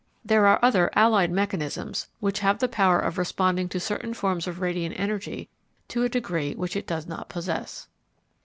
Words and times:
There 0.25 0.47
are 0.47 0.57
other 0.63 0.89
allied 0.95 1.29
mechanisms 1.31 2.07
which 2.19 2.39
have 2.39 2.57
the 2.57 2.67
power 2.67 2.97
of 2.99 3.19
responding 3.19 3.69
to 3.69 3.79
certain 3.79 4.15
forms 4.15 4.47
of 4.47 4.59
radiant 4.59 4.99
energy 4.99 5.47
to 5.89 6.01
a 6.01 6.09
degree 6.09 6.55
which 6.55 6.75
it 6.75 6.87
does 6.87 7.05
not 7.05 7.29
possess." 7.29 7.87